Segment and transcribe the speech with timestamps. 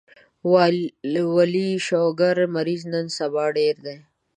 [1.35, 3.95] ولي شوګر مريضي نن سبا ډيره ده